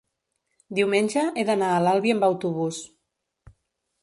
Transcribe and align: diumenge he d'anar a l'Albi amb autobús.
diumenge 0.79 1.25
he 1.41 1.45
d'anar 1.51 1.69
a 1.75 1.83
l'Albi 1.85 2.15
amb 2.15 2.29
autobús. 2.31 2.81